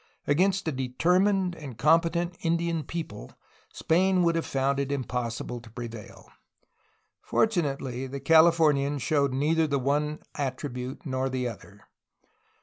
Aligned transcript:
Against 0.25 0.67
a 0.67 0.71
determined 0.71 1.53
and 1.55 1.77
competent 1.77 2.35
Indian 2.41 2.81
people 2.83 3.33
Spain 3.71 4.23
would 4.23 4.33
have 4.33 4.47
found 4.47 4.79
it 4.79 4.91
impossible 4.91 5.61
to 5.61 5.69
prevail. 5.69 6.27
Fortunately, 7.21 8.07
the 8.07 8.19
Californians 8.19 9.03
showed 9.03 9.31
neither 9.31 9.67
the 9.67 9.77
one 9.77 10.17
attribute 10.33 11.05
nor 11.05 11.29
the 11.29 11.47
other. 11.47 11.81